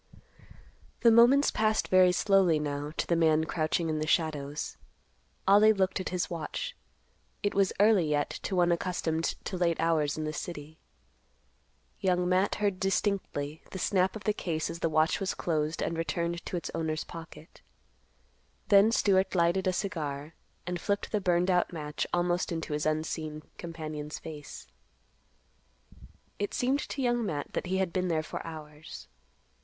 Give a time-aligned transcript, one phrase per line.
[1.01, 4.75] The moments passed very slowly now to the man crouching in the shadows.
[5.47, 6.75] Ollie looked at his watch.
[7.43, 10.79] It was early yet to one accustomed to late hours in the city.
[11.99, 15.95] Young Matt heard distinctly the snap of the case as the watch was closed and
[15.95, 17.61] returned to its owner's pocket.
[18.69, 20.33] Then Stewart lighted a cigar,
[20.65, 24.65] and flipped the burned out match almost into his unseen companion's face.
[26.39, 29.07] It seemed to Young Matt that he had been there for hours.